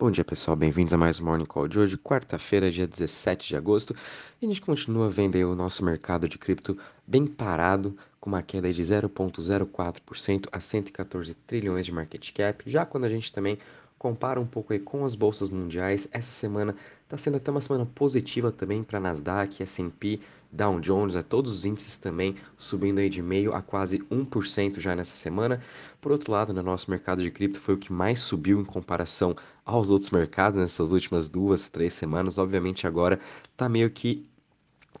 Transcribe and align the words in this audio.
Bom 0.00 0.10
dia 0.10 0.24
pessoal, 0.24 0.56
bem-vindos 0.56 0.94
a 0.94 0.96
mais 0.96 1.20
um 1.20 1.26
Morning 1.26 1.44
Call 1.44 1.68
de 1.68 1.78
hoje, 1.78 1.98
quarta-feira, 1.98 2.70
dia 2.70 2.86
17 2.86 3.48
de 3.48 3.54
agosto. 3.54 3.94
E 4.40 4.46
a 4.46 4.48
gente 4.48 4.62
continua 4.62 5.10
vendo 5.10 5.36
aí 5.36 5.44
o 5.44 5.54
nosso 5.54 5.84
mercado 5.84 6.26
de 6.26 6.38
cripto 6.38 6.78
bem 7.06 7.26
parado, 7.26 7.94
com 8.18 8.30
uma 8.30 8.40
queda 8.40 8.72
de 8.72 8.82
0,04% 8.82 10.48
a 10.50 10.58
114 10.58 11.34
trilhões 11.46 11.84
de 11.84 11.92
market 11.92 12.32
cap. 12.32 12.64
Já 12.64 12.86
quando 12.86 13.04
a 13.04 13.10
gente 13.10 13.30
também 13.30 13.58
compara 13.98 14.40
um 14.40 14.46
pouco 14.46 14.72
aí 14.72 14.78
com 14.78 15.04
as 15.04 15.14
bolsas 15.14 15.50
mundiais, 15.50 16.08
essa 16.12 16.32
semana 16.32 16.74
está 17.10 17.18
sendo 17.18 17.38
até 17.38 17.50
uma 17.50 17.60
semana 17.60 17.84
positiva 17.84 18.52
também 18.52 18.84
para 18.84 19.00
Nasdaq, 19.00 19.60
S&P, 19.64 20.20
Dow 20.52 20.78
Jones, 20.78 21.16
né? 21.16 21.24
todos 21.24 21.52
os 21.52 21.64
índices 21.64 21.96
também 21.96 22.36
subindo 22.56 23.00
aí 23.00 23.08
de 23.08 23.20
meio 23.20 23.52
a 23.52 23.60
quase 23.60 23.98
1% 23.98 24.78
já 24.78 24.94
nessa 24.94 25.16
semana. 25.16 25.60
Por 26.00 26.12
outro 26.12 26.30
lado, 26.30 26.52
no 26.54 26.62
nosso 26.62 26.88
mercado 26.88 27.20
de 27.20 27.30
cripto 27.32 27.60
foi 27.60 27.74
o 27.74 27.78
que 27.78 27.92
mais 27.92 28.20
subiu 28.20 28.60
em 28.60 28.64
comparação 28.64 29.34
aos 29.64 29.90
outros 29.90 30.10
mercados 30.10 30.60
nessas 30.60 30.92
últimas 30.92 31.28
duas, 31.28 31.68
três 31.68 31.94
semanas. 31.94 32.38
Obviamente 32.38 32.86
agora 32.86 33.18
está 33.52 33.68
meio 33.68 33.90
que 33.90 34.30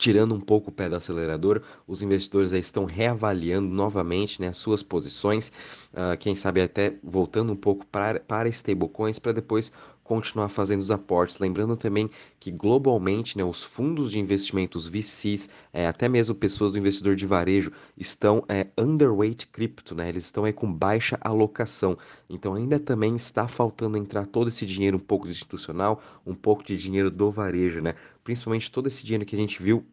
tirando 0.00 0.34
um 0.34 0.40
pouco 0.40 0.70
o 0.70 0.72
pé 0.72 0.88
do 0.88 0.96
acelerador, 0.96 1.62
os 1.86 2.02
investidores 2.02 2.52
estão 2.52 2.86
reavaliando 2.86 3.68
novamente 3.68 4.40
né, 4.40 4.50
suas 4.50 4.82
posições, 4.82 5.52
uh, 5.92 6.16
quem 6.18 6.34
sabe 6.34 6.62
até 6.62 6.94
voltando 7.04 7.52
um 7.52 7.56
pouco 7.56 7.84
para, 7.84 8.18
para 8.18 8.48
stablecoins 8.48 9.18
para 9.18 9.32
depois 9.32 9.70
continuar 10.10 10.48
fazendo 10.48 10.80
os 10.80 10.90
aportes. 10.90 11.38
Lembrando 11.38 11.76
também 11.76 12.10
que 12.40 12.50
globalmente 12.50 13.38
né, 13.38 13.44
os 13.44 13.62
fundos 13.62 14.10
de 14.10 14.18
investimentos 14.18 14.88
VCs, 14.88 15.48
é, 15.72 15.86
até 15.86 16.08
mesmo 16.08 16.34
pessoas 16.34 16.72
do 16.72 16.78
investidor 16.78 17.14
de 17.14 17.24
varejo, 17.24 17.70
estão 17.96 18.44
é, 18.48 18.66
underweight 18.76 19.46
cripto, 19.46 19.94
né? 19.94 20.08
eles 20.08 20.24
estão 20.24 20.50
com 20.52 20.72
baixa 20.72 21.16
alocação. 21.20 21.96
Então 22.28 22.54
ainda 22.54 22.80
também 22.80 23.14
está 23.14 23.46
faltando 23.46 23.96
entrar 23.96 24.26
todo 24.26 24.48
esse 24.48 24.66
dinheiro 24.66 24.96
um 24.96 25.00
pouco 25.00 25.28
institucional, 25.28 26.02
um 26.26 26.34
pouco 26.34 26.64
de 26.64 26.76
dinheiro 26.76 27.08
do 27.08 27.30
varejo, 27.30 27.80
né? 27.80 27.94
principalmente 28.24 28.68
todo 28.68 28.88
esse 28.88 29.06
dinheiro 29.06 29.24
que 29.24 29.36
a 29.36 29.38
gente 29.38 29.62
viu 29.62 29.86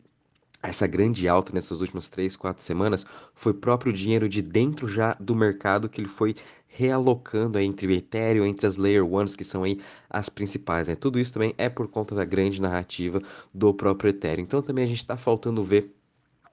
essa 0.61 0.87
grande 0.87 1.27
alta 1.27 1.53
nessas 1.53 1.81
últimas 1.81 2.09
três, 2.09 2.35
quatro 2.35 2.63
semanas 2.63 3.05
foi 3.33 3.53
próprio 3.53 3.93
dinheiro 3.93 4.27
de 4.27 4.41
dentro 4.41 4.87
já 4.87 5.13
do 5.19 5.35
mercado 5.35 5.87
que 5.87 6.01
ele 6.01 6.07
foi 6.07 6.35
realocando 6.67 7.57
entre 7.59 7.87
o 7.87 7.91
Ethereum, 7.91 8.45
entre 8.45 8.67
as 8.67 8.75
Layer 8.77 9.05
Ones, 9.05 9.35
que 9.35 9.43
são 9.43 9.63
aí 9.63 9.79
as 10.09 10.29
principais. 10.29 10.87
Né? 10.87 10.95
Tudo 10.95 11.19
isso 11.19 11.33
também 11.33 11.53
é 11.57 11.69
por 11.69 11.87
conta 11.87 12.13
da 12.13 12.25
grande 12.25 12.61
narrativa 12.61 13.21
do 13.53 13.73
próprio 13.73 14.09
Ethereum. 14.09 14.43
Então 14.43 14.61
também 14.61 14.85
a 14.85 14.87
gente 14.87 14.97
está 14.97 15.17
faltando 15.17 15.63
ver 15.63 15.95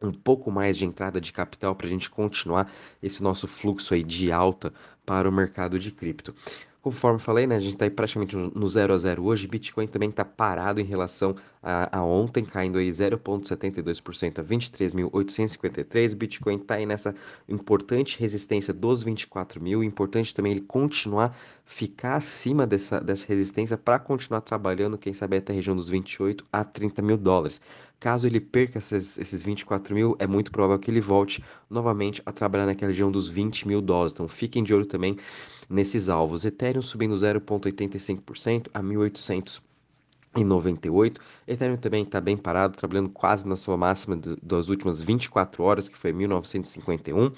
um 0.00 0.12
pouco 0.12 0.50
mais 0.50 0.76
de 0.76 0.84
entrada 0.84 1.20
de 1.20 1.32
capital 1.32 1.74
para 1.74 1.86
a 1.86 1.90
gente 1.90 2.10
continuar 2.10 2.70
esse 3.02 3.22
nosso 3.22 3.46
fluxo 3.46 3.94
aí 3.94 4.02
de 4.02 4.30
alta 4.30 4.72
para 5.04 5.28
o 5.28 5.32
mercado 5.32 5.78
de 5.78 5.90
cripto. 5.90 6.34
Conforme 6.84 7.18
falei, 7.18 7.46
né, 7.46 7.56
a 7.56 7.60
gente 7.60 7.72
está 7.72 7.90
praticamente 7.90 8.36
no 8.36 8.68
0 8.68 8.92
a 8.92 8.98
0 8.98 9.24
hoje. 9.24 9.46
Bitcoin 9.46 9.86
também 9.86 10.10
está 10.10 10.22
parado 10.22 10.82
em 10.82 10.84
relação 10.84 11.34
a, 11.62 12.00
a 12.00 12.04
ontem, 12.04 12.44
caindo 12.44 12.76
aí 12.76 12.90
0,72% 12.90 14.38
a 14.38 14.44
23.853. 14.44 16.14
Bitcoin 16.14 16.56
está 16.56 16.74
aí 16.74 16.84
nessa 16.84 17.14
importante 17.48 18.20
resistência 18.20 18.74
dos 18.74 19.02
24 19.02 19.62
mil. 19.62 19.82
Importante 19.82 20.34
também 20.34 20.52
ele 20.52 20.60
continuar, 20.60 21.34
ficar 21.64 22.16
acima 22.16 22.66
dessa, 22.66 23.00
dessa 23.00 23.26
resistência 23.28 23.78
para 23.78 23.98
continuar 23.98 24.42
trabalhando, 24.42 24.98
quem 24.98 25.14
sabe 25.14 25.38
até 25.38 25.54
a 25.54 25.56
região 25.56 25.74
dos 25.74 25.88
28 25.88 26.44
a 26.52 26.64
30 26.64 27.00
mil 27.00 27.16
dólares. 27.16 27.62
Caso 28.00 28.26
ele 28.26 28.40
perca 28.40 28.78
esses, 28.78 29.18
esses 29.18 29.42
24 29.42 29.94
mil, 29.94 30.16
é 30.18 30.26
muito 30.26 30.50
provável 30.50 30.78
que 30.78 30.90
ele 30.90 31.00
volte 31.00 31.42
novamente 31.70 32.22
a 32.26 32.32
trabalhar 32.32 32.66
naquela 32.66 32.90
região 32.90 33.10
dos 33.10 33.28
20 33.28 33.66
mil 33.66 33.80
dólares. 33.80 34.12
Então 34.12 34.28
fiquem 34.28 34.62
de 34.62 34.74
olho 34.74 34.86
também 34.86 35.16
nesses 35.68 36.08
alvos. 36.08 36.44
Ethereum 36.44 36.82
subindo 36.82 37.14
0,85% 37.14 38.68
a 38.74 38.82
1.800 38.82 39.60
em 40.36 40.44
98. 40.44 41.20
Ethereum 41.46 41.76
também 41.76 42.02
está 42.02 42.20
bem 42.20 42.36
parado, 42.36 42.76
trabalhando 42.76 43.08
quase 43.08 43.46
na 43.46 43.56
sua 43.56 43.76
máxima 43.76 44.20
das 44.42 44.68
últimas 44.68 45.00
24 45.02 45.62
horas, 45.62 45.88
que 45.88 45.96
foi 45.96 46.12
1951. 46.12 47.30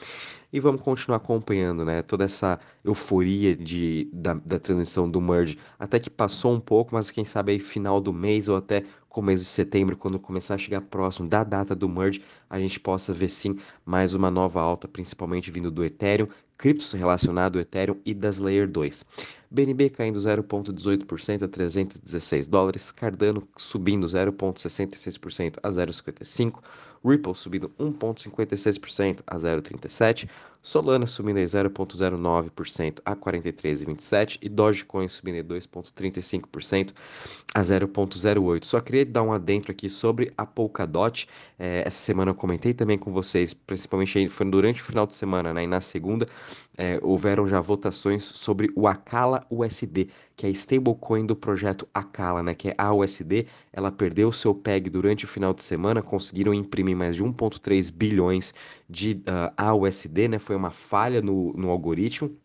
E 0.56 0.59
vamos 0.59 0.81
continuar 0.81 1.19
acompanhando 1.19 1.84
né, 1.84 2.00
toda 2.00 2.25
essa 2.25 2.59
euforia 2.83 3.55
de, 3.55 4.09
da, 4.11 4.33
da 4.33 4.59
transição 4.59 5.06
do 5.06 5.21
merge, 5.21 5.59
até 5.78 6.00
que 6.00 6.09
passou 6.09 6.50
um 6.50 6.59
pouco, 6.59 6.94
mas 6.94 7.11
quem 7.11 7.27
sabe 7.27 7.53
aí 7.53 7.59
final 7.59 8.00
do 8.00 8.11
mês 8.11 8.49
ou 8.49 8.56
até 8.56 8.83
começo 9.17 9.44
de 9.44 9.49
setembro, 9.49 9.97
quando 9.97 10.19
começar 10.19 10.55
a 10.55 10.59
chegar 10.59 10.83
próximo 10.83 11.27
da 11.27 11.43
data 11.43 11.75
do 11.75 11.89
merge, 11.89 12.22
a 12.50 12.59
gente 12.59 12.78
possa 12.78 13.15
ver 13.15 13.31
sim 13.31 13.59
mais 13.83 14.12
uma 14.12 14.31
nova 14.31 14.61
alta, 14.61 14.87
principalmente 14.87 15.50
vindo 15.50 15.71
do 15.71 15.83
Ethereum, 15.83 16.28
criptos 16.59 16.93
relacionados 16.93 17.56
ao 17.56 17.62
Ethereum 17.62 17.97
e 18.05 18.12
das 18.12 18.38
Layer 18.38 18.69
2. 18.69 19.05
BNB 19.50 19.91
caindo 19.91 20.19
0,18% 20.19 21.43
a 21.43 21.49
316 21.49 22.47
dólares, 22.49 22.93
Cardano 22.93 23.47
subindo 23.56 24.06
0,66% 24.06 25.59
a 25.62 25.69
0,55, 25.71 26.61
Ripple 27.03 27.34
subindo 27.34 27.71
1,56% 27.78 29.21
a 29.27 29.37
0,37, 29.37 30.28
Solana 30.62 31.07
subindo 31.07 31.39
0,09% 31.39 33.01
a 33.05 33.15
43,27 33.15 34.39
e 34.43 34.49
Dogecoin 34.49 35.09
subindo 35.09 35.55
2,35% 35.55 36.93
a 37.55 37.61
0,08. 37.61 38.65
Só 38.65 38.81
queria 38.81 39.06
dar 39.06 39.23
um 39.23 39.33
adentro 39.33 39.71
aqui 39.71 39.89
sobre 39.89 40.33
a 40.37 40.45
Polkadot. 40.45 41.29
É, 41.56 41.85
essa 41.87 41.99
semana 41.99 42.33
eu 42.33 42.35
comentei 42.35 42.75
também 42.75 42.99
com 42.99 43.12
vocês, 43.12 43.55
principalmente 43.55 44.29
foi 44.29 44.51
durante 44.51 44.83
o 44.83 44.85
final 44.85 45.06
de 45.06 45.15
semana, 45.15 45.55
né? 45.55 45.62
E 45.62 45.67
na 45.69 45.81
segunda 45.81 46.27
é, 46.76 46.98
houveram 47.03 47.48
já 47.48 47.60
votações 47.60 48.22
sobre 48.22 48.70
o 48.76 48.87
Akala 48.87 49.47
USD, 49.50 50.09
que 50.37 50.47
é 50.47 50.48
a 50.48 50.53
stablecoin 50.53 51.25
do 51.25 51.34
projeto 51.34 51.88
Akala, 51.94 52.42
né? 52.42 52.54
Que 52.54 52.69
é 52.69 52.75
a 52.76 52.92
USD. 52.92 53.47
Ela 53.72 53.91
perdeu 53.91 54.31
seu 54.31 54.54
PEG 54.54 54.91
durante 54.91 55.25
o 55.25 55.28
final 55.28 55.54
de 55.54 55.64
semana, 55.64 56.03
conseguiram 56.03 56.53
imprimir 56.53 56.97
mais 56.97 57.16
de 57.16 57.25
1,3 57.25 57.92
bilhões 57.92 58.53
de 58.88 59.22
uh, 59.26 59.53
AUSD, 59.56 60.28
né? 60.28 60.38
Foi 60.38 60.54
uma 60.54 60.70
falha 60.70 61.22
no, 61.22 61.53
no 61.54 61.70
algoritmo. 61.70 62.37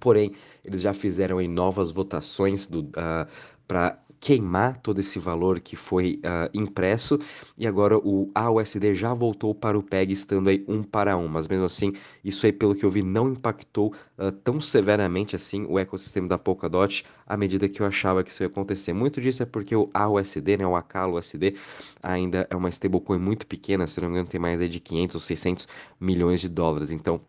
Porém, 0.00 0.32
eles 0.64 0.80
já 0.80 0.92
fizeram 0.92 1.40
em 1.40 1.48
novas 1.48 1.90
votações 1.90 2.66
uh, 2.66 2.90
ah, 2.96 3.26
para 3.72 3.98
queimar 4.20 4.78
todo 4.82 5.00
esse 5.00 5.18
valor 5.18 5.58
que 5.58 5.76
foi 5.76 6.20
uh, 6.24 6.48
impresso. 6.52 7.18
E 7.58 7.66
agora 7.66 7.96
o 7.96 8.30
AUSD 8.34 8.94
já 8.94 9.14
voltou 9.14 9.54
para 9.54 9.78
o 9.78 9.82
PEG 9.82 10.12
estando 10.12 10.50
aí 10.50 10.62
um 10.68 10.82
para 10.82 11.16
um, 11.16 11.26
mas 11.26 11.48
mesmo 11.48 11.64
assim 11.64 11.94
isso 12.22 12.44
aí 12.44 12.52
pelo 12.52 12.74
que 12.74 12.84
eu 12.84 12.90
vi 12.90 13.02
não 13.02 13.30
impactou 13.30 13.94
uh, 14.18 14.30
tão 14.30 14.60
severamente 14.60 15.34
assim 15.34 15.64
o 15.66 15.78
ecossistema 15.78 16.28
da 16.28 16.36
Polkadot 16.36 17.02
à 17.26 17.34
medida 17.34 17.66
que 17.66 17.80
eu 17.80 17.86
achava 17.86 18.22
que 18.22 18.30
isso 18.30 18.42
ia 18.42 18.46
acontecer. 18.46 18.92
Muito 18.92 19.22
disso 19.22 19.42
é 19.42 19.46
porque 19.46 19.74
o 19.74 19.88
AUSD, 19.94 20.58
né, 20.58 20.66
o 20.66 21.16
USD 21.16 21.56
ainda 22.02 22.46
é 22.50 22.54
uma 22.54 22.68
stablecoin 22.68 23.18
muito 23.18 23.46
pequena, 23.46 23.86
se 23.86 24.00
não 24.02 24.08
me 24.08 24.14
engano 24.16 24.28
tem 24.28 24.38
mais 24.38 24.60
aí 24.60 24.68
de 24.68 24.80
500 24.80 25.14
ou 25.14 25.20
600 25.20 25.68
milhões 25.98 26.42
de 26.42 26.48
dólares, 26.50 26.90
então 26.90 27.22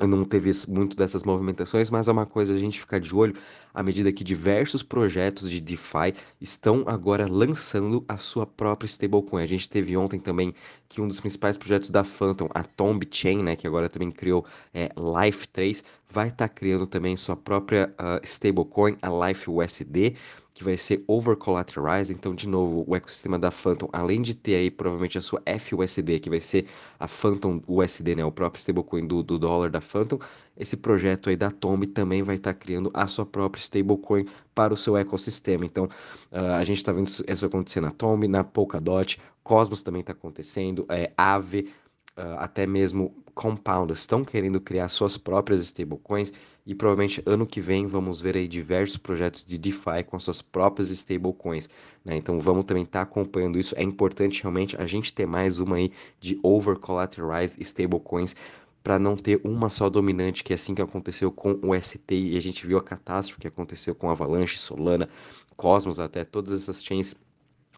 não 0.00 0.24
teve 0.24 0.52
muito 0.68 0.96
dessas 0.96 1.22
movimentações, 1.22 1.88
mas 1.88 2.08
é 2.08 2.12
uma 2.12 2.26
coisa 2.26 2.52
a 2.52 2.58
gente 2.58 2.80
ficar 2.80 3.00
de 3.00 3.14
olho 3.14 3.34
à 3.72 3.82
medida 3.82 4.12
que 4.12 4.22
diversos 4.22 4.82
projetos 4.82 5.50
de 5.50 5.60
DeFi 5.60 6.12
estão 6.40 6.84
agora 6.86 7.26
lançando 7.26 8.04
a 8.08 8.18
sua 8.18 8.46
própria 8.46 8.86
stablecoin. 8.86 9.42
A 9.42 9.46
gente 9.46 9.68
teve 9.68 9.96
ontem 9.96 10.18
também 10.18 10.54
que 10.88 11.00
um 11.00 11.08
dos 11.08 11.20
principais 11.20 11.56
projetos 11.56 11.90
da 11.90 12.04
Phantom, 12.04 12.48
a 12.54 12.62
Tomb 12.62 13.06
Chain, 13.10 13.42
né, 13.42 13.56
que 13.56 13.66
agora 13.66 13.88
também 13.88 14.10
criou 14.10 14.44
é, 14.74 14.90
Life 14.96 15.48
3, 15.48 15.84
vai 16.10 16.28
estar 16.28 16.48
tá 16.48 16.54
criando 16.54 16.86
também 16.86 17.16
sua 17.16 17.36
própria 17.36 17.92
uh, 17.98 18.24
stablecoin, 18.24 18.96
a 19.00 19.28
Life 19.28 19.48
USD 19.50 20.14
que 20.56 20.64
vai 20.64 20.78
ser 20.78 21.04
over 21.06 21.36
collateralized. 21.36 22.10
Então, 22.10 22.34
de 22.34 22.48
novo, 22.48 22.82
o 22.86 22.96
ecossistema 22.96 23.38
da 23.38 23.50
Phantom, 23.50 23.90
além 23.92 24.22
de 24.22 24.32
ter 24.32 24.54
aí 24.54 24.70
provavelmente 24.70 25.18
a 25.18 25.20
sua 25.20 25.42
FUSD, 25.60 26.18
que 26.18 26.30
vai 26.30 26.40
ser 26.40 26.64
a 26.98 27.06
Phantom 27.06 27.60
USD, 27.68 28.16
né, 28.16 28.24
o 28.24 28.32
próprio 28.32 28.58
stablecoin 28.58 29.06
do, 29.06 29.22
do 29.22 29.38
dólar 29.38 29.68
da 29.68 29.82
Phantom, 29.82 30.18
esse 30.56 30.78
projeto 30.78 31.28
aí 31.28 31.36
da 31.36 31.50
Tomb 31.50 31.86
também 31.86 32.22
vai 32.22 32.36
estar 32.36 32.54
tá 32.54 32.58
criando 32.58 32.90
a 32.94 33.06
sua 33.06 33.26
própria 33.26 33.60
stablecoin 33.60 34.24
para 34.54 34.72
o 34.72 34.78
seu 34.78 34.96
ecossistema. 34.96 35.66
Então, 35.66 35.84
uh, 36.32 36.54
a 36.58 36.64
gente 36.64 36.78
está 36.78 36.90
vendo 36.90 37.06
isso 37.06 37.44
acontecer 37.44 37.82
na 37.82 37.90
Tomb, 37.90 38.26
na 38.26 38.42
Polkadot, 38.42 39.20
Cosmos 39.42 39.82
também 39.82 40.00
está 40.00 40.12
acontecendo, 40.12 40.86
é, 40.88 41.12
Aave, 41.18 41.70
uh, 42.16 42.38
até 42.38 42.66
mesmo 42.66 43.14
Compound 43.34 43.92
estão 43.92 44.24
querendo 44.24 44.58
criar 44.58 44.88
suas 44.88 45.18
próprias 45.18 45.60
stablecoins 45.60 46.32
e 46.64 46.74
provavelmente 46.74 47.22
ano 47.26 47.46
que 47.46 47.60
vem 47.60 47.86
vamos 47.86 48.18
ver 48.20 48.34
aí 48.34 48.48
diversos 48.48 48.96
projetos 48.96 49.44
de 49.44 49.58
DeFi 49.58 50.04
com 50.06 50.18
suas 50.18 50.40
próprias 50.40 50.88
stablecoins, 50.90 51.68
né? 52.02 52.16
Então 52.16 52.40
vamos 52.40 52.64
também 52.64 52.84
estar 52.84 53.00
tá 53.00 53.02
acompanhando 53.02 53.58
isso. 53.58 53.74
É 53.76 53.82
importante 53.82 54.42
realmente 54.42 54.74
a 54.80 54.86
gente 54.86 55.12
ter 55.12 55.26
mais 55.26 55.60
uma 55.60 55.76
aí 55.76 55.92
de 56.18 56.40
over 56.42 56.76
collateralized 56.76 57.62
stablecoins 57.62 58.34
para 58.82 58.98
não 58.98 59.16
ter 59.16 59.40
uma 59.44 59.68
só 59.68 59.90
dominante, 59.90 60.42
que 60.42 60.52
é 60.52 60.54
assim 60.54 60.74
que 60.74 60.80
aconteceu 60.80 61.30
com 61.30 61.58
o 61.62 61.78
ST 61.78 62.14
e 62.14 62.36
a 62.36 62.40
gente 62.40 62.66
viu 62.66 62.78
a 62.78 62.82
catástrofe 62.82 63.40
que 63.40 63.48
aconteceu 63.48 63.94
com 63.94 64.08
Avalanche, 64.08 64.58
Solana, 64.58 65.08
Cosmos, 65.56 66.00
até 66.00 66.24
todas 66.24 66.52
essas 66.52 66.82
chains 66.82 67.14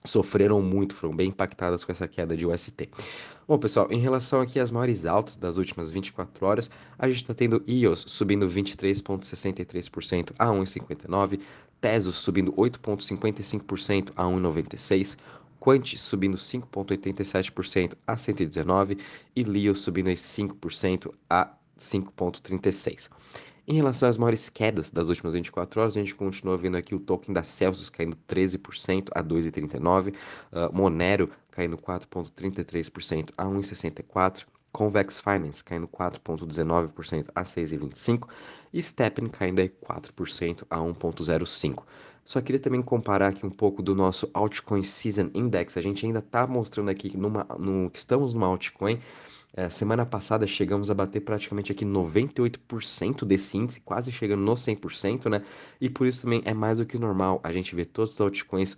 sofreram 0.05 0.61
muito, 0.63 0.95
foram 0.95 1.15
bem 1.15 1.29
impactadas 1.29 1.85
com 1.85 1.93
essa 1.93 2.07
queda 2.07 2.37
de 2.37 2.47
UST. 2.47 2.89
Bom, 3.47 3.59
pessoal, 3.59 3.89
em 3.91 3.99
relação 3.99 4.41
aqui 4.41 4.61
às 4.61 4.71
maiores 4.71 5.07
altas 5.07 5.37
das 5.37 5.57
últimas 5.57 5.91
24 5.91 6.47
horas, 6.47 6.71
a 6.99 7.09
gente 7.09 7.23
está 7.23 7.35
tendo 7.35 7.63
EOS 7.67 8.05
subindo 8.07 8.49
23,63% 8.49 10.33
a 10.39 10.47
1,59, 10.47 11.41
Tesos 11.81 12.17
subindo 12.17 12.53
8,55% 12.55 14.11
a 14.17 14.25
1,96%. 14.25 15.17
Quant 15.61 15.97
subindo 15.97 16.37
5,87% 16.37 17.95
a 18.07 18.17
119 18.17 18.99
e 19.35 19.43
Leo 19.43 19.75
subindo 19.75 20.09
5% 20.09 21.13
a 21.29 21.53
5,36. 21.79 23.11
Em 23.71 23.75
relação 23.75 24.09
às 24.09 24.17
maiores 24.17 24.49
quedas 24.49 24.91
das 24.91 25.11
últimas 25.11 25.35
24 25.35 25.79
horas, 25.79 25.95
a 25.95 26.01
gente 26.01 26.15
continua 26.15 26.57
vendo 26.57 26.79
aqui 26.79 26.95
o 26.95 26.99
token 26.99 27.35
da 27.35 27.43
Celsius 27.43 27.91
caindo 27.91 28.17
13% 28.27 29.11
a 29.15 29.23
2,39, 29.23 30.15
uh, 30.15 30.75
Monero 30.75 31.31
caindo 31.51 31.77
4,33% 31.77 33.29
a 33.37 33.45
1,64, 33.45 34.47
Convex 34.73 35.21
Finance 35.21 35.63
caindo 35.65 35.89
4,19% 35.89 37.29
a 37.35 37.43
6,25 37.43 38.29
e 38.73 38.83
Steppen 38.83 39.29
caindo 39.29 39.61
aí 39.61 39.69
4% 39.69 40.65
a 40.71 40.79
1,05. 40.79 41.85
Só 42.25 42.43
queria 42.43 42.61
também 42.61 42.83
comparar 42.83 43.29
aqui 43.29 43.47
um 43.47 43.51
pouco 43.51 43.83
do 43.83 43.95
nosso 43.95 44.31
Altcoin 44.35 44.83
Season 44.83 45.31
Index. 45.33 45.79
A 45.79 45.81
gente 45.81 46.05
ainda 46.05 46.19
está 46.19 46.47
mostrando 46.47 46.91
aqui 46.91 47.17
numa, 47.17 47.47
no, 47.59 47.89
que 47.91 47.99
estamos 47.99 48.35
numa 48.35 48.47
altcoin. 48.47 49.01
É, 49.55 49.71
semana 49.71 50.05
passada 50.05 50.47
chegamos 50.47 50.91
a 50.91 50.95
bater 50.95 51.21
praticamente 51.21 51.73
aqui 51.73 51.87
98% 51.87 53.25
desse 53.25 53.57
índice, 53.57 53.81
quase 53.81 54.13
chegando 54.13 54.43
no 54.43 54.53
100%, 54.53 55.31
né? 55.31 55.43
E 55.81 55.89
por 55.89 56.07
isso 56.07 56.23
também 56.23 56.43
é 56.45 56.53
mais 56.53 56.77
do 56.79 56.85
que 56.85 56.99
normal 56.99 57.41
a 57.43 57.51
gente 57.51 57.75
ver 57.75 57.87
todos 57.87 58.13
os 58.13 58.21
altcoins 58.21 58.77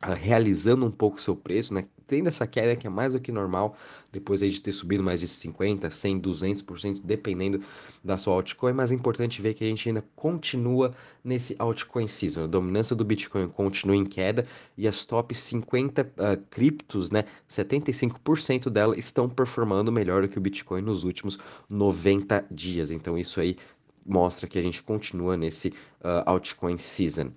realizando 0.00 0.86
um 0.86 0.90
pouco 0.90 1.18
o 1.18 1.20
seu 1.20 1.36
preço, 1.36 1.74
né? 1.74 1.84
tendo 2.10 2.26
essa 2.26 2.44
queda 2.44 2.74
que 2.74 2.88
é 2.88 2.90
mais 2.90 3.12
do 3.12 3.20
que 3.20 3.30
normal, 3.30 3.76
depois 4.10 4.42
aí 4.42 4.50
de 4.50 4.60
ter 4.60 4.72
subido 4.72 5.00
mais 5.00 5.20
de 5.20 5.28
50, 5.28 5.88
100, 5.88 6.20
200%, 6.20 7.00
dependendo 7.04 7.62
da 8.02 8.18
sua 8.18 8.34
altcoin, 8.34 8.72
mas 8.72 8.90
é 8.90 8.96
importante 8.96 9.40
ver 9.40 9.54
que 9.54 9.62
a 9.62 9.66
gente 9.68 9.88
ainda 9.88 10.04
continua 10.16 10.92
nesse 11.22 11.54
altcoin 11.56 12.08
season. 12.08 12.44
A 12.44 12.46
dominância 12.48 12.96
do 12.96 13.04
Bitcoin 13.04 13.48
continua 13.48 13.94
em 13.94 14.04
queda 14.04 14.44
e 14.76 14.88
as 14.88 15.06
top 15.06 15.32
50 15.32 16.02
uh, 16.02 16.06
ah, 16.18 16.36
criptos, 16.50 17.12
né, 17.12 17.26
75% 17.48 18.68
dela 18.68 18.98
estão 18.98 19.28
performando 19.28 19.92
melhor 19.92 20.22
do 20.22 20.28
que 20.28 20.38
o 20.38 20.40
Bitcoin 20.40 20.82
nos 20.82 21.04
últimos 21.04 21.38
90 21.68 22.44
dias. 22.50 22.90
Então 22.90 23.16
isso 23.16 23.40
aí 23.40 23.56
mostra 24.04 24.48
que 24.48 24.58
a 24.58 24.62
gente 24.62 24.82
continua 24.82 25.36
nesse 25.36 25.68
uh, 25.68 26.26
altcoin 26.26 26.76
season. 26.76 27.30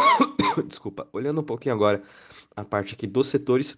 Desculpa, 0.66 1.06
olhando 1.12 1.40
um 1.40 1.44
pouquinho 1.44 1.74
agora 1.74 2.02
a 2.54 2.64
parte 2.64 2.94
aqui 2.94 3.06
dos 3.06 3.28
setores. 3.28 3.76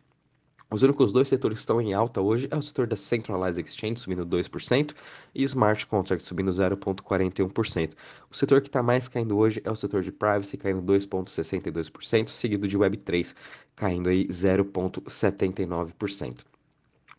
Os 0.70 0.82
únicos 0.82 1.12
dois 1.12 1.28
setores 1.28 1.56
que 1.56 1.60
estão 1.60 1.80
em 1.80 1.94
alta 1.94 2.20
hoje 2.20 2.46
é 2.50 2.56
o 2.56 2.60
setor 2.60 2.86
da 2.86 2.94
Centralized 2.94 3.64
Exchange, 3.64 4.00
subindo 4.00 4.26
2%, 4.26 4.94
e 5.34 5.42
Smart 5.44 5.86
Contract, 5.86 6.22
subindo 6.22 6.50
0,41%. 6.50 7.94
O 8.30 8.36
setor 8.36 8.60
que 8.60 8.68
está 8.68 8.82
mais 8.82 9.08
caindo 9.08 9.38
hoje 9.38 9.62
é 9.64 9.70
o 9.70 9.76
setor 9.76 10.02
de 10.02 10.12
Privacy, 10.12 10.58
caindo 10.58 10.82
2,62%, 10.82 12.28
seguido 12.28 12.68
de 12.68 12.78
Web3, 12.78 13.34
caindo 13.74 14.10
aí 14.10 14.28
0,79%. 14.28 16.44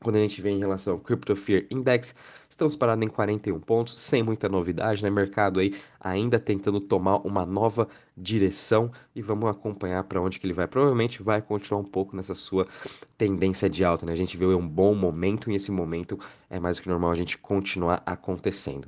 Quando 0.01 0.15
a 0.15 0.19
gente 0.19 0.41
vê 0.41 0.49
em 0.49 0.59
relação 0.59 0.93
ao 0.93 0.99
Crypto 0.99 1.35
Fear 1.35 1.65
Index, 1.69 2.15
estamos 2.49 2.73
parados 2.75 3.05
em 3.05 3.09
41 3.09 3.59
pontos, 3.59 3.99
sem 3.99 4.23
muita 4.23 4.47
novidade, 4.47 5.03
né? 5.03 5.09
Mercado 5.09 5.59
aí 5.59 5.75
ainda 5.99 6.39
tentando 6.39 6.79
tomar 6.79 7.17
uma 7.17 7.45
nova 7.45 7.85
direção 8.15 8.89
e 9.13 9.21
vamos 9.21 9.49
acompanhar 9.49 10.05
para 10.05 10.21
onde 10.21 10.39
que 10.39 10.47
ele 10.47 10.53
vai. 10.53 10.67
Provavelmente 10.67 11.21
vai 11.21 11.41
continuar 11.41 11.81
um 11.81 11.85
pouco 11.85 12.15
nessa 12.15 12.33
sua 12.33 12.65
tendência 13.17 13.69
de 13.69 13.83
alta, 13.83 14.05
né? 14.05 14.13
A 14.13 14.15
gente 14.15 14.37
vê 14.37 14.45
um 14.45 14.67
bom 14.67 14.95
momento 14.95 15.51
e 15.51 15.55
esse 15.55 15.69
momento 15.69 16.17
é 16.49 16.59
mais 16.61 16.77
do 16.77 16.83
que 16.83 16.89
normal 16.89 17.11
a 17.11 17.15
gente 17.15 17.37
continuar 17.37 18.01
acontecendo. 18.05 18.87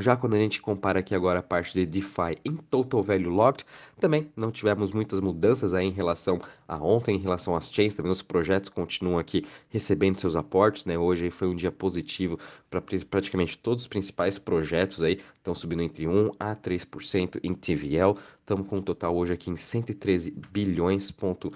Já 0.00 0.16
quando 0.16 0.34
a 0.34 0.38
gente 0.38 0.62
compara 0.62 1.00
aqui 1.00 1.12
agora 1.12 1.40
a 1.40 1.42
parte 1.42 1.74
de 1.74 1.84
DeFi 1.84 2.38
em 2.44 2.54
Total 2.56 3.02
Value 3.02 3.30
Locked, 3.30 3.66
também 3.98 4.30
não 4.36 4.52
tivemos 4.52 4.92
muitas 4.92 5.18
mudanças 5.18 5.74
aí 5.74 5.86
em 5.86 5.90
relação 5.90 6.40
a 6.68 6.76
ontem, 6.76 7.16
em 7.16 7.18
relação 7.18 7.56
às 7.56 7.68
chains, 7.72 7.96
também 7.96 8.12
os 8.12 8.22
projetos 8.22 8.70
continuam 8.70 9.18
aqui 9.18 9.44
recebendo 9.68 10.20
seus 10.20 10.36
aportes, 10.36 10.84
né? 10.84 10.96
Hoje 10.96 11.30
foi 11.30 11.48
um 11.48 11.56
dia 11.56 11.72
positivo 11.72 12.38
para 12.70 12.80
praticamente 12.80 13.58
todos 13.58 13.82
os 13.82 13.88
principais 13.88 14.38
projetos 14.38 15.02
aí, 15.02 15.20
estão 15.34 15.52
subindo 15.52 15.82
entre 15.82 16.06
1 16.06 16.30
a 16.38 16.54
3% 16.54 17.40
em 17.42 17.52
TVL, 17.52 18.14
estamos 18.38 18.68
com 18.68 18.76
um 18.76 18.82
total 18.82 19.16
hoje 19.16 19.32
aqui 19.32 19.50
em 19.50 19.56
113 19.56 20.30
bilhões 20.30 21.10
ponto 21.10 21.52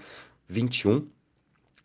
21 0.49 1.07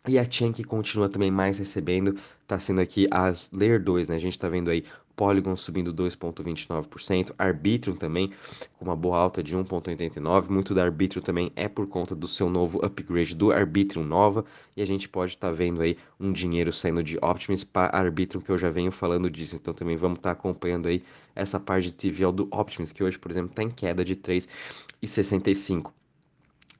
e 0.06 0.18
a 0.18 0.28
chain 0.28 0.52
que 0.52 0.64
continua 0.64 1.08
também 1.08 1.30
mais 1.30 1.58
recebendo 1.58 2.14
está 2.42 2.58
sendo 2.58 2.80
aqui 2.80 3.06
as 3.10 3.50
Layer 3.52 3.82
2, 3.82 4.08
né? 4.08 4.16
A 4.16 4.20
gente 4.20 4.32
está 4.32 4.48
vendo 4.48 4.70
aí 4.70 4.84
Polygon 5.18 5.56
subindo 5.56 5.92
2,29%, 5.92 7.34
Arbitrum 7.36 7.96
também 7.96 8.32
com 8.78 8.84
uma 8.84 8.94
boa 8.94 9.18
alta 9.18 9.42
de 9.42 9.56
1,89%. 9.56 10.48
Muito 10.48 10.72
da 10.72 10.84
Arbitrum 10.84 11.20
também 11.20 11.50
é 11.56 11.68
por 11.68 11.88
conta 11.88 12.14
do 12.14 12.28
seu 12.28 12.48
novo 12.48 12.78
upgrade 12.84 13.34
do 13.34 13.50
Arbitrum 13.50 14.04
Nova, 14.04 14.44
e 14.76 14.80
a 14.80 14.86
gente 14.86 15.08
pode 15.08 15.32
estar 15.32 15.48
tá 15.48 15.52
vendo 15.52 15.82
aí 15.82 15.98
um 16.20 16.32
dinheiro 16.32 16.72
saindo 16.72 17.02
de 17.02 17.18
Optimus 17.20 17.64
para 17.64 17.94
Arbitrum, 17.96 18.40
que 18.40 18.50
eu 18.50 18.56
já 18.56 18.70
venho 18.70 18.92
falando 18.92 19.28
disso, 19.28 19.56
então 19.56 19.74
também 19.74 19.96
vamos 19.96 20.18
estar 20.18 20.32
tá 20.34 20.38
acompanhando 20.38 20.86
aí 20.86 21.02
essa 21.34 21.58
parte 21.58 21.86
de 21.86 21.92
TVL 21.92 22.30
do 22.30 22.48
Optimus, 22.52 22.92
que 22.92 23.02
hoje, 23.02 23.18
por 23.18 23.32
exemplo, 23.32 23.50
está 23.50 23.64
em 23.64 23.70
queda 23.70 24.04
de 24.04 24.14
3,65%. 24.14 25.88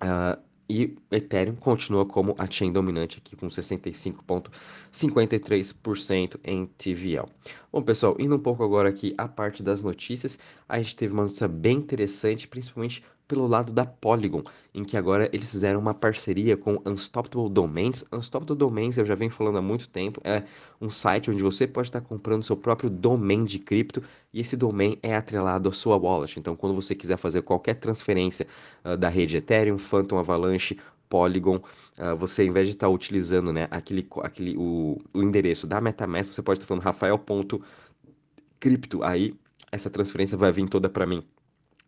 Uh, 0.01 0.48
e 0.69 0.95
Ethereum 1.11 1.57
continua 1.57 2.05
como 2.05 2.35
a 2.39 2.51
chain 2.51 2.71
dominante 2.71 3.17
aqui 3.19 3.35
com 3.35 3.49
65,53% 3.49 6.39
em 6.45 6.67
TVL. 6.67 7.25
Bom, 7.73 7.83
pessoal, 7.83 8.15
indo 8.19 8.37
um 8.37 8.39
pouco 8.39 8.63
agora 8.63 8.87
aqui 8.89 9.15
a 9.17 9.27
parte 9.27 9.63
das 9.63 9.83
notícias, 9.83 10.39
a 10.69 10.77
gente 10.79 10.95
teve 10.95 11.15
uma 11.15 11.23
notícia 11.23 11.49
bem 11.49 11.79
interessante, 11.79 12.47
principalmente 12.47 13.03
pelo 13.29 13.47
lado 13.47 13.73
da 13.73 13.85
Polygon, 13.85 14.43
em 14.75 14.83
que 14.83 14.97
agora 14.97 15.29
eles 15.33 15.51
fizeram 15.51 15.79
uma 15.79 15.93
parceria 15.93 16.57
com 16.57 16.81
Unstoppable 16.87 17.51
Domains. 17.51 18.03
Unstoppable 18.11 18.57
Domains, 18.57 18.97
eu 18.97 19.05
já 19.05 19.15
venho 19.15 19.31
falando 19.31 19.59
há 19.59 19.63
muito 19.63 19.87
tempo, 19.89 20.19
é 20.25 20.43
um 20.81 20.89
site 20.89 21.31
onde 21.31 21.43
você 21.43 21.67
pode 21.67 21.89
estar 21.89 22.01
comprando 22.01 22.43
seu 22.43 22.57
próprio 22.57 22.89
domain 22.89 23.45
de 23.45 23.59
cripto 23.59 24.03
e 24.33 24.41
esse 24.41 24.57
domain 24.57 24.99
é 25.03 25.15
atrelado 25.15 25.69
à 25.69 25.73
sua 25.73 25.97
wallet. 25.97 26.41
Então, 26.41 26.57
quando 26.57 26.75
você 26.75 26.95
quiser 26.95 27.19
fazer 27.19 27.43
qualquer 27.43 27.75
transferência 27.75 28.47
uh, 28.85 28.97
da 28.97 29.11
rede 29.11 29.37
Ethereum, 29.37 29.77
Phantom 29.77 30.19
Avalanche, 30.19 30.79
Polygon, 31.09 31.57
uh, 31.57 32.17
você, 32.17 32.43
ao 32.43 32.49
invés 32.49 32.67
de 32.67 32.75
estar 32.75 32.89
utilizando 32.89 33.53
né, 33.53 33.69
aquele, 33.71 34.07
aquele, 34.23 34.57
o, 34.57 35.01
o 35.13 35.23
endereço 35.23 35.67
da 35.67 35.81
MetaMask, 35.81 36.33
você 36.33 36.43
pode 36.43 36.59
estar 36.59 36.67
falando 36.67 36.83
rafael.cripto. 36.83 39.03
Aí, 39.03 39.35
essa 39.71 39.91
transferência 39.91 40.39
vai 40.39 40.51
vir 40.51 40.67
toda 40.69 40.89
para 40.89 41.07
mim. 41.07 41.23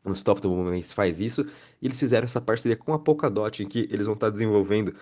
O 0.04 0.12
Stop 0.12 0.40
do 0.40 0.50
Moments 0.50 0.92
faz 0.92 1.20
isso, 1.20 1.46
e 1.80 1.86
eles 1.86 1.98
fizeram 1.98 2.24
essa 2.24 2.40
parceria 2.40 2.76
com 2.76 2.92
a 2.92 2.98
Polkadot, 2.98 3.62
em 3.62 3.68
que 3.68 3.80
eles 3.90 4.06
vão 4.06 4.14
estar 4.14 4.30
desenvolvendo 4.30 4.94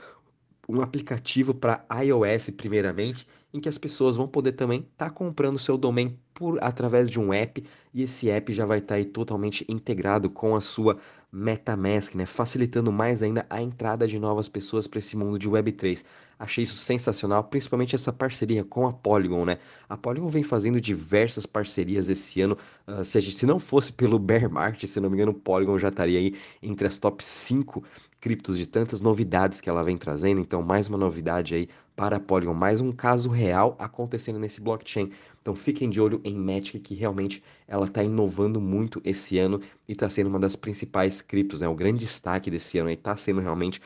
um 0.69 0.83
aplicativo 0.83 1.55
para 1.55 1.85
iOS 2.03 2.51
primeiramente, 2.51 3.27
em 3.55 3.61
que 3.61 3.69
as 3.69 3.79
pessoas 3.79 4.17
vão 4.17 4.29
poder 4.29 4.53
também 4.53 4.81
estar 4.81 5.07
tá 5.07 5.11
comprando 5.11 5.59
seu 5.59 5.79
domain 5.79 6.19
por 6.35 6.63
através 6.63 7.11
de 7.11 7.19
um 7.19 7.33
app 7.33 7.65
e 7.95 8.03
esse 8.03 8.29
app 8.29 8.53
já 8.53 8.67
vai 8.67 8.79
estar 8.79 8.89
tá 8.89 8.95
aí 8.97 9.05
totalmente 9.07 9.65
integrado 9.69 10.29
com 10.29 10.55
a 10.55 10.61
sua 10.61 10.99
MetaMask, 11.31 12.15
né, 12.15 12.25
facilitando 12.25 12.91
mais 12.91 13.23
ainda 13.23 13.45
a 13.51 13.61
entrada 13.61 14.07
de 14.07 14.19
novas 14.19 14.49
pessoas 14.49 14.87
para 14.87 14.99
esse 14.99 15.17
mundo 15.17 15.39
de 15.39 15.49
Web3. 15.49 16.05
Achei 16.39 16.65
isso 16.65 16.77
sensacional, 16.77 17.45
principalmente 17.45 17.95
essa 17.95 18.13
parceria 18.13 18.65
com 18.65 18.87
a 18.87 18.93
Polygon, 18.93 19.45
né? 19.45 19.59
A 19.89 19.97
Polygon 19.97 20.29
vem 20.29 20.43
fazendo 20.43 20.81
diversas 20.81 21.45
parcerias 21.47 22.09
esse 22.09 22.41
ano, 22.41 22.57
uh, 22.87 23.05
se, 23.05 23.21
gente, 23.21 23.37
se 23.37 23.45
não 23.47 23.59
fosse 23.59 23.93
pelo 23.93 24.19
bear 24.19 24.49
market, 24.49 24.89
se 24.89 25.01
não 25.01 25.11
me 25.11 25.17
engano, 25.17 25.33
o 25.33 25.35
Polygon 25.35 25.79
já 25.79 25.89
estaria 25.89 26.19
aí 26.19 26.35
entre 26.63 26.87
as 26.87 26.99
top 26.99 27.23
5 27.25 27.83
criptos 28.21 28.59
de 28.59 28.67
tantas 28.67 29.01
novidades 29.01 29.61
que 29.61 29.69
ela 29.69 29.83
vem 29.83 29.97
trazendo. 29.97 30.41
Então, 30.41 30.63
mais 30.63 30.89
uma 30.89 30.99
novidade 30.99 31.55
aí 31.55 31.69
para 31.95 32.17
a 32.17 32.21
Polygon, 32.21 32.55
mais 32.55 32.81
um 32.81 32.93
caso 32.93 33.29
real 33.29 33.77
acontecendo 33.79 34.39
nesse 34.39 34.61
blockchain. 34.61 35.11
Então, 35.41 35.55
fiquem 35.55 35.89
de 35.89 36.01
olho 36.01 36.21
em 36.25 36.37
Matic, 36.37 36.83
que 36.83 36.95
realmente 36.95 37.43
ela 37.67 37.87
está 37.87 38.03
inovando 38.03 38.61
muito 38.61 39.01
esse 39.05 39.39
ano 39.39 39.61
e 39.89 39.93
está 39.93 40.09
sendo 40.11 40.29
uma 40.29 40.39
das 40.39 40.57
principais 40.57 41.23
criptos, 41.23 41.61
né? 41.61 41.69
O 41.69 41.75
grande 41.75 42.01
destaque 42.01 42.51
desse 42.51 42.79
ano 42.79 42.91
está 42.91 43.17
sendo 43.17 43.41
realmente 43.41 43.81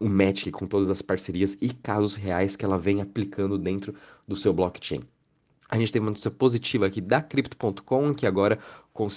o 0.00 0.08
Matic 0.08 0.52
com 0.52 0.66
todas 0.66 0.90
as 0.90 1.02
parcerias 1.02 1.56
e 1.60 1.72
casos 1.72 2.14
reais 2.14 2.56
que 2.56 2.64
ela 2.64 2.78
vem 2.78 3.00
aplicando 3.00 3.58
dentro 3.58 3.94
do 4.26 4.36
seu 4.36 4.52
blockchain. 4.52 5.02
A 5.68 5.78
gente 5.78 5.92
tem 5.92 6.00
uma 6.00 6.10
notícia 6.10 6.30
positiva 6.30 6.86
aqui 6.86 7.00
da 7.00 7.20
Crypto.com, 7.20 8.14
que 8.14 8.26
agora 8.26 8.58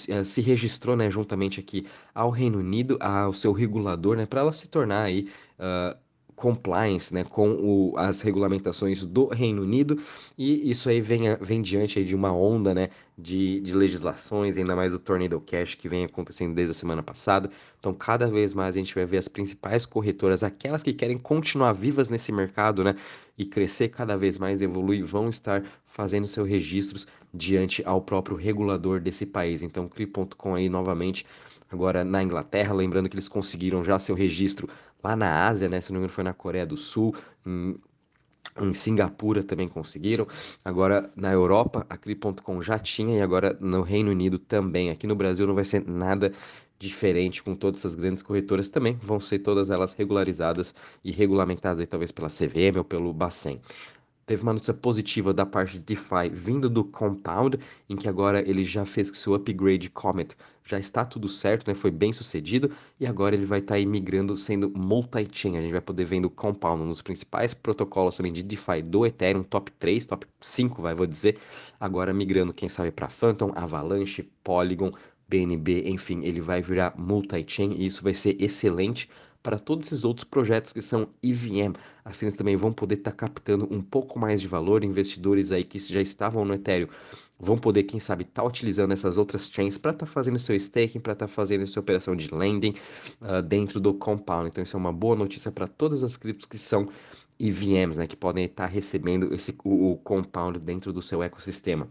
eh, 0.10 0.24
se 0.24 0.42
registrou 0.42 0.96
né, 0.96 1.10
juntamente 1.10 1.60
aqui 1.60 1.86
ao 2.14 2.30
Reino 2.30 2.60
Unido, 2.60 2.98
ao 3.00 3.34
seu 3.34 3.52
regulador, 3.54 4.18
né, 4.18 4.26
para 4.26 4.42
ela 4.42 4.54
se 4.54 4.68
tornar 4.68 5.04
aí 5.04 5.30
uh, 5.60 5.98
compliance 6.40 7.14
né, 7.14 7.26
com 7.26 7.52
o, 7.52 7.94
as 7.98 8.22
regulamentações 8.22 9.06
do 9.06 9.28
Reino 9.28 9.62
Unido 9.62 10.02
e 10.38 10.72
isso 10.72 10.88
aí 10.88 11.02
vem, 11.02 11.36
vem 11.42 11.62
diante 11.62 12.02
de 12.02 12.16
uma 12.16 12.32
onda 12.32 12.74
né, 12.74 12.90
de, 13.18 13.60
de 13.60 13.74
legislações, 13.74 14.58
ainda 14.58 14.74
mais 14.74 14.94
o 14.94 15.00
Tornado 15.00 15.42
Cash 15.42 15.76
que 15.76 15.90
vem 15.90 16.06
acontecendo 16.06 16.56
desde 16.56 16.72
a 16.72 16.74
semana 16.74 17.04
passada. 17.04 17.50
Então, 17.78 17.94
cada 17.94 18.30
vez 18.30 18.54
mais 18.54 18.78
a 18.78 18.80
gente 18.80 18.96
vai 18.96 19.06
ver 19.06 19.18
as 19.18 19.28
principais 19.28 19.86
corretoras, 19.86 20.42
aquelas 20.42 20.82
que 20.82 20.94
querem 20.94 21.18
continuar 21.18 21.74
vivas 21.74 22.10
nesse 22.10 22.32
mercado 22.32 22.86
né, 22.86 22.96
e 23.38 23.44
crescer 23.44 23.90
cada 23.90 24.16
vez 24.16 24.38
mais, 24.38 24.62
evoluir, 24.62 25.04
vão 25.04 25.30
estar 25.30 25.62
fazendo 25.86 26.26
seus 26.26 26.48
registros 26.48 27.06
diante 27.34 27.84
ao 27.86 28.02
próprio 28.02 28.38
regulador 28.38 29.02
desse 29.02 29.26
país. 29.26 29.62
Então, 29.62 29.90
CRI.com 29.90 30.56
aí 30.56 30.70
novamente 30.70 31.26
agora 31.72 32.04
na 32.04 32.24
Inglaterra, 32.24 32.74
lembrando 32.74 33.10
que 33.10 33.16
eles 33.16 33.30
conseguiram 33.30 33.84
já 33.84 34.00
seu 34.00 34.16
registro 34.16 34.68
lá 35.04 35.16
na 35.16 35.48
Ásia, 35.48 35.70
né? 35.70 35.82
Se 35.82 35.92
não 35.92 36.00
me 36.00 36.06
engano, 36.06 36.14
foi 36.14 36.24
na 36.24 36.34
Coreia 36.34 36.66
do 36.66 36.78
Sul, 36.78 37.16
em, 37.46 37.76
em 38.62 38.74
Singapura 38.74 39.44
também 39.44 39.68
conseguiram. 39.68 40.28
Agora 40.64 41.12
na 41.16 41.32
Europa, 41.32 41.86
a 41.90 41.98
Cri.com 41.98 42.62
já 42.62 42.80
tinha 42.80 43.18
e 43.18 43.22
agora 43.22 43.58
no 43.60 43.82
Reino 43.82 44.12
Unido 44.12 44.40
também. 44.40 44.90
Aqui 44.90 45.08
no 45.08 45.16
Brasil 45.16 45.48
não 45.48 45.56
vai 45.56 45.66
ser 45.66 45.86
nada 45.88 46.32
diferente 46.80 47.44
com 47.44 47.54
todas 47.56 47.82
essas 47.82 47.94
grandes 47.94 48.24
corretoras 48.24 48.70
também 48.70 48.98
vão 49.04 49.20
ser 49.20 49.40
todas 49.40 49.70
elas 49.70 49.92
regularizadas 49.92 50.74
e 51.04 51.12
regulamentadas 51.12 51.82
aí, 51.82 51.86
talvez 51.86 52.10
pela 52.10 52.30
CVM 52.30 52.78
ou 52.78 52.86
pelo 52.86 53.14
Bacen 53.14 53.60
teve 54.30 54.44
uma 54.44 54.54
notícia 54.54 54.76
positiva 54.76 55.34
da 55.34 55.44
parte 55.44 55.80
de 55.80 55.80
DeFi 55.80 56.30
vindo 56.32 56.70
do 56.70 56.84
Compound, 56.84 57.58
em 57.90 57.96
que 57.96 58.08
agora 58.08 58.48
ele 58.48 58.64
já 58.64 58.86
fez 58.86 59.10
seu 59.16 59.34
upgrade 59.34 59.90
Comet, 59.90 60.36
já 60.64 60.78
está 60.78 61.04
tudo 61.04 61.28
certo, 61.28 61.68
né? 61.68 61.74
Foi 61.74 61.90
bem 61.90 62.14
sucedido 62.14 62.72
e 63.00 63.08
agora 63.08 63.34
ele 63.34 63.48
vai 63.48 63.58
estar 63.58 63.74
tá 63.74 63.82
migrando 63.88 64.38
sendo 64.38 64.70
multi-chain. 64.70 65.58
A 65.58 65.62
gente 65.62 65.72
vai 65.72 65.82
poder 65.82 66.06
ver 66.06 66.24
o 66.24 66.30
Compound, 66.30 66.86
dos 66.88 67.02
principais 67.02 67.56
protocolos 67.56 68.18
também 68.18 68.32
de 68.32 68.44
DeFi 68.44 68.84
do 68.84 69.04
Ethereum, 69.04 69.42
top 69.42 69.72
3, 69.80 70.06
top 70.06 70.28
5, 70.40 70.80
vai, 70.80 70.94
vou 70.94 71.08
dizer. 71.08 71.40
Agora 71.80 72.14
migrando, 72.14 72.54
quem 72.54 72.70
sabe, 72.70 72.92
para 72.92 73.10
Phantom, 73.10 73.52
Avalanche, 73.56 74.30
Polygon, 74.44 74.92
BNB, 75.28 75.90
enfim, 75.90 76.24
ele 76.24 76.40
vai 76.40 76.62
virar 76.62 76.94
multi-chain 76.96 77.74
e 77.78 77.88
isso 77.88 78.04
vai 78.04 78.14
ser 78.14 78.40
excelente 78.40 79.10
para 79.42 79.58
todos 79.58 79.88
esses 79.88 80.04
outros 80.04 80.24
projetos 80.24 80.74
que 80.74 80.82
são 80.82 81.08
EVM. 81.24 81.74
Assim 82.04 82.26
eles 82.26 82.36
também 82.36 82.56
vão 82.56 82.74
poder 82.74 82.96
estar 82.96 83.12
tá 83.12 83.18
captando 83.18 83.68
um 83.72 83.82
pouco 83.82 84.20
mais 84.20 84.42
de 84.42 84.48
valor, 84.48 84.84
investidores 84.84 85.52
aí 85.52 85.64
que 85.64 85.80
já 85.80 86.02
estavam 86.02 86.44
no 86.46 86.54
Ethereum 86.54 86.90
vão 87.40 87.58
poder, 87.58 87.84
quem 87.84 88.00
sabe, 88.00 88.24
estar 88.24 88.42
tá 88.42 88.48
utilizando 88.48 88.92
essas 88.92 89.18
outras 89.18 89.50
chains 89.50 89.78
para 89.78 89.92
estar 89.92 90.06
tá 90.06 90.12
fazendo 90.12 90.38
seu 90.38 90.56
staking, 90.56 91.00
para 91.00 91.14
estar 91.14 91.28
tá 91.28 91.32
fazendo 91.32 91.66
sua 91.66 91.80
operação 91.82 92.16
de 92.16 92.34
lending 92.34 92.74
uh, 93.22 93.42
dentro 93.42 93.80
do 93.80 93.94
Compound. 93.94 94.50
Então 94.50 94.64
isso 94.64 94.76
é 94.76 94.80
uma 94.80 94.92
boa 94.92 95.16
notícia 95.16 95.52
para 95.52 95.68
todas 95.68 96.04
as 96.04 96.18
criptos 96.18 96.46
que 96.46 96.58
são 96.58 96.90
EVMs, 97.40 97.98
né, 97.98 98.06
que 98.06 98.18
podem 98.18 98.46
estar 98.46 98.68
tá 98.68 98.70
recebendo 98.70 99.34
esse, 99.34 99.56
o, 99.64 99.94
o 99.94 99.98
Compound 99.98 100.60
dentro 100.60 100.92
do 100.92 101.02
seu 101.02 101.24
ecossistema. 101.24 101.88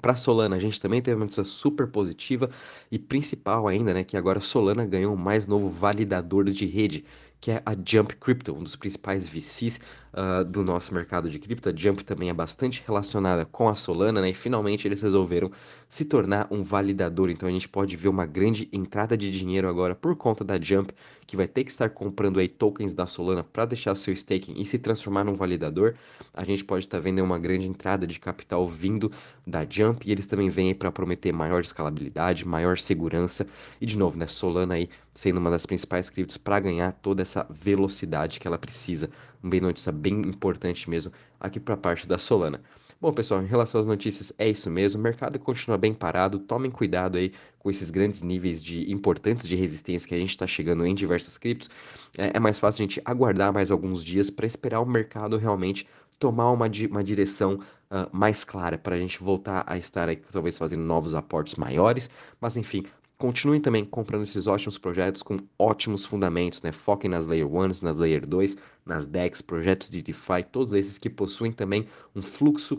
Para 0.00 0.16
Solana, 0.16 0.56
a 0.56 0.58
gente 0.58 0.80
também 0.80 1.02
teve 1.02 1.16
uma 1.16 1.24
notícia 1.24 1.44
super 1.44 1.86
positiva 1.86 2.48
e 2.90 2.98
principal 2.98 3.68
ainda, 3.68 3.92
né, 3.92 4.02
que 4.02 4.16
agora 4.16 4.40
Solana 4.40 4.86
ganhou 4.86 5.12
um 5.12 5.16
mais 5.16 5.46
novo 5.46 5.68
validador 5.68 6.44
de 6.50 6.64
rede, 6.66 7.04
que 7.40 7.50
é 7.50 7.62
a 7.64 7.72
Jump 7.72 8.14
Crypto, 8.16 8.52
um 8.52 8.62
dos 8.62 8.76
principais 8.76 9.26
VCs 9.26 9.80
uh, 10.12 10.44
do 10.44 10.62
nosso 10.62 10.92
mercado 10.92 11.30
de 11.30 11.38
cripto. 11.38 11.70
A 11.70 11.74
Jump 11.74 12.04
também 12.04 12.28
é 12.28 12.34
bastante 12.34 12.82
relacionada 12.86 13.46
com 13.46 13.68
a 13.68 13.74
Solana, 13.74 14.20
né? 14.20 14.30
E 14.30 14.34
finalmente 14.34 14.86
eles 14.86 15.00
resolveram 15.00 15.50
se 15.88 16.04
tornar 16.04 16.46
um 16.50 16.62
validador. 16.62 17.30
Então 17.30 17.48
a 17.48 17.52
gente 17.52 17.68
pode 17.68 17.96
ver 17.96 18.08
uma 18.08 18.26
grande 18.26 18.68
entrada 18.72 19.16
de 19.16 19.30
dinheiro 19.30 19.68
agora 19.68 19.94
por 19.94 20.14
conta 20.16 20.44
da 20.44 20.60
Jump, 20.60 20.92
que 21.26 21.36
vai 21.36 21.48
ter 21.48 21.64
que 21.64 21.70
estar 21.70 21.88
comprando 21.90 22.38
aí 22.38 22.48
tokens 22.48 22.92
da 22.92 23.06
Solana 23.06 23.42
para 23.42 23.64
deixar 23.64 23.94
seu 23.94 24.12
staking 24.12 24.60
e 24.60 24.66
se 24.66 24.78
transformar 24.78 25.24
num 25.24 25.34
validador. 25.34 25.94
A 26.34 26.44
gente 26.44 26.64
pode 26.64 26.84
estar 26.84 26.98
tá 26.98 27.02
vendo 27.02 27.22
uma 27.24 27.38
grande 27.38 27.66
entrada 27.66 28.06
de 28.06 28.20
capital 28.20 28.68
vindo 28.68 29.10
da 29.46 29.64
Jump 29.68 30.06
e 30.06 30.12
eles 30.12 30.26
também 30.26 30.50
vêm 30.50 30.74
para 30.74 30.92
prometer 30.92 31.32
maior 31.32 31.62
escalabilidade, 31.62 32.46
maior 32.46 32.78
segurança 32.78 33.46
e 33.80 33.86
de 33.86 33.96
novo, 33.96 34.18
né, 34.18 34.26
Solana 34.26 34.74
aí 34.74 34.88
sendo 35.14 35.38
uma 35.38 35.50
das 35.50 35.66
principais 35.66 36.08
criptos 36.08 36.36
para 36.36 36.60
ganhar 36.60 36.92
toda 36.92 37.22
essa 37.22 37.46
velocidade 37.50 38.40
que 38.40 38.46
ela 38.46 38.58
precisa. 38.58 39.10
Uma 39.42 39.50
bem 39.50 39.60
notícia 39.60 39.92
bem 39.92 40.20
importante 40.20 40.88
mesmo 40.88 41.12
aqui 41.38 41.58
para 41.58 41.74
a 41.74 41.78
parte 41.78 42.06
da 42.06 42.18
Solana. 42.18 42.60
Bom, 43.00 43.14
pessoal, 43.14 43.42
em 43.42 43.46
relação 43.46 43.80
às 43.80 43.86
notícias, 43.86 44.30
é 44.36 44.46
isso 44.46 44.70
mesmo. 44.70 45.00
O 45.00 45.02
mercado 45.02 45.38
continua 45.38 45.78
bem 45.78 45.94
parado. 45.94 46.38
Tomem 46.38 46.70
cuidado 46.70 47.16
aí 47.16 47.32
com 47.58 47.70
esses 47.70 47.88
grandes 47.88 48.20
níveis 48.20 48.62
de 48.62 48.92
importantes 48.92 49.48
de 49.48 49.56
resistência 49.56 50.06
que 50.06 50.14
a 50.14 50.18
gente 50.18 50.30
está 50.30 50.46
chegando 50.46 50.84
em 50.84 50.94
diversas 50.94 51.38
criptos. 51.38 51.70
É, 52.18 52.32
é, 52.36 52.38
mais 52.38 52.58
fácil 52.58 52.82
a 52.82 52.86
gente 52.86 53.00
aguardar 53.02 53.54
mais 53.54 53.70
alguns 53.70 54.04
dias 54.04 54.28
para 54.28 54.46
esperar 54.46 54.80
o 54.80 54.86
mercado 54.86 55.38
realmente 55.38 55.86
tomar 56.18 56.50
uma, 56.50 56.66
uma 56.90 57.02
direção 57.02 57.54
uh, 57.54 58.06
mais 58.12 58.44
clara 58.44 58.76
para 58.76 58.94
a 58.94 58.98
gente 58.98 59.18
voltar 59.18 59.64
a 59.66 59.78
estar 59.78 60.06
aí, 60.06 60.16
talvez 60.16 60.58
fazendo 60.58 60.82
novos 60.82 61.14
aportes 61.14 61.54
maiores. 61.54 62.10
Mas 62.38 62.58
enfim, 62.58 62.84
Continuem 63.20 63.60
também 63.60 63.84
comprando 63.84 64.22
esses 64.22 64.46
ótimos 64.46 64.78
projetos 64.78 65.22
com 65.22 65.36
ótimos 65.58 66.06
fundamentos, 66.06 66.62
né? 66.62 66.72
Foquem 66.72 67.10
nas 67.10 67.26
Layer 67.26 67.46
1, 67.46 67.82
nas 67.82 67.98
Layer 67.98 68.26
2, 68.26 68.56
nas 68.86 69.06
DEX, 69.06 69.42
projetos 69.42 69.90
de 69.90 70.00
DeFi, 70.00 70.42
todos 70.50 70.72
esses 70.72 70.96
que 70.96 71.10
possuem 71.10 71.52
também 71.52 71.86
um 72.16 72.22
fluxo 72.22 72.76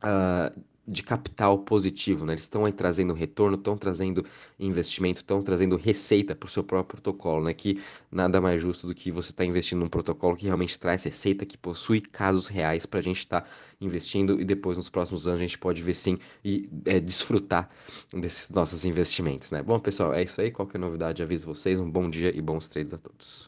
uh, 0.00 0.62
de 0.86 1.02
capital 1.02 1.58
positivo, 1.58 2.26
né? 2.26 2.34
Eles 2.34 2.42
estão 2.42 2.64
aí 2.64 2.72
trazendo 2.72 3.14
retorno, 3.14 3.56
estão 3.56 3.76
trazendo 3.76 4.24
investimento, 4.58 5.20
estão 5.20 5.42
trazendo 5.42 5.76
receita 5.76 6.34
para 6.34 6.46
o 6.46 6.50
seu 6.50 6.62
próprio 6.62 7.00
protocolo, 7.00 7.44
né? 7.44 7.54
Que 7.54 7.80
nada 8.10 8.40
mais 8.40 8.60
justo 8.60 8.86
do 8.86 8.94
que 8.94 9.10
você 9.10 9.30
estar 9.30 9.44
tá 9.44 9.48
investindo 9.48 9.80
num 9.80 9.88
protocolo 9.88 10.36
que 10.36 10.44
realmente 10.46 10.78
traz 10.78 11.02
receita, 11.04 11.46
que 11.46 11.56
possui 11.56 12.00
casos 12.00 12.48
reais 12.48 12.86
para 12.86 13.00
a 13.00 13.02
gente 13.02 13.18
estar 13.18 13.42
tá 13.42 13.48
investindo 13.80 14.40
e 14.40 14.44
depois 14.44 14.76
nos 14.76 14.90
próximos 14.90 15.26
anos 15.26 15.40
a 15.40 15.42
gente 15.42 15.58
pode 15.58 15.82
ver 15.82 15.94
sim 15.94 16.18
e 16.44 16.68
é, 16.84 17.00
desfrutar 17.00 17.70
desses 18.12 18.50
nossos 18.50 18.84
investimentos, 18.84 19.50
né? 19.50 19.62
Bom, 19.62 19.78
pessoal, 19.80 20.12
é 20.14 20.22
isso 20.22 20.40
aí. 20.40 20.50
Qualquer 20.50 20.78
novidade 20.78 21.22
aviso 21.22 21.46
vocês. 21.46 21.80
Um 21.80 21.90
bom 21.90 22.08
dia 22.10 22.36
e 22.36 22.40
bons 22.40 22.68
trades 22.68 22.92
a 22.92 22.98
todos. 22.98 23.42